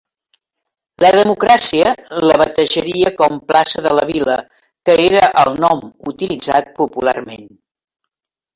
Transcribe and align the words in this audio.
La 1.03 1.09
democràcia 1.15 1.91
la 2.29 2.37
batejaria 2.43 3.11
com 3.21 3.37
plaça 3.53 3.85
de 3.89 3.91
la 3.99 4.07
Vila, 4.13 4.39
que 4.89 4.97
era 5.05 5.31
el 5.45 5.55
nom 5.67 5.87
utilitzat 6.15 6.75
popularment. 6.83 7.49